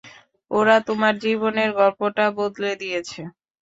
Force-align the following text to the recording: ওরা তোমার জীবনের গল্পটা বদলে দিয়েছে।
ওরা 0.51 0.75
তোমার 0.87 1.13
জীবনের 1.23 1.69
গল্পটা 1.79 2.25
বদলে 2.37 2.71
দিয়েছে। 2.81 3.21